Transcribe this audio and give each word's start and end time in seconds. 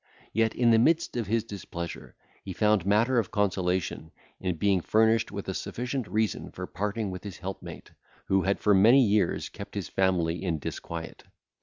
Yet, 0.33 0.55
in 0.55 0.71
the 0.71 0.79
midst 0.79 1.15
of 1.15 1.27
his 1.27 1.43
displeasure, 1.43 2.15
he 2.43 2.53
found 2.53 2.87
matter 2.87 3.19
of 3.19 3.29
consolation, 3.29 4.09
in 4.39 4.55
being 4.55 4.81
furnished 4.81 5.31
with 5.31 5.47
a 5.47 5.53
sufficient 5.53 6.07
reason 6.07 6.49
for 6.49 6.65
parting 6.65 7.11
with 7.11 7.23
his 7.23 7.37
helpmate, 7.37 7.91
who 8.25 8.41
had 8.41 8.59
for 8.59 8.73
many 8.73 9.05
years 9.05 9.47
kept 9.47 9.75
his 9.75 9.89
family 9.89 10.43
in 10.43 10.57
disquiet. 10.57 11.25